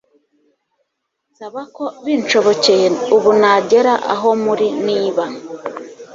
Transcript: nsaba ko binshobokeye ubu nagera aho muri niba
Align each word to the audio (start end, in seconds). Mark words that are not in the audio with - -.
nsaba 1.31 1.61
ko 1.75 1.85
binshobokeye 2.05 2.87
ubu 3.15 3.29
nagera 3.39 3.93
aho 4.13 4.29
muri 4.43 4.67
niba 4.87 5.23